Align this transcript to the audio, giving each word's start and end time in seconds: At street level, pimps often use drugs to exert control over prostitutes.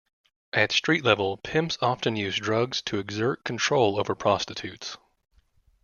At 0.51 0.71
street 0.71 1.03
level, 1.05 1.37
pimps 1.37 1.77
often 1.79 2.15
use 2.15 2.35
drugs 2.35 2.81
to 2.87 2.97
exert 2.97 3.43
control 3.43 3.99
over 3.99 4.15
prostitutes. 4.15 4.97